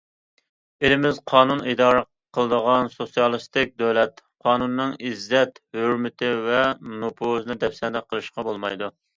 [0.87, 1.99] ئېلىمىز قانۇن ئىدارە
[2.37, 6.67] قىلىدىغان سوتسىيالىستىك دۆلەت، قانۇننىڭ ئىززەت- ھۆرمىتى ۋە
[7.05, 8.95] نوپۇزىنى دەپسەندە قىلىشقا بولمايدۇ.